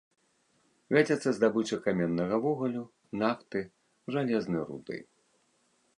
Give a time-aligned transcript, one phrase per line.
[0.95, 2.83] Вядзецца здабыча каменнага вугалю,
[3.25, 3.59] нафты,
[4.17, 4.97] жалезнай руды.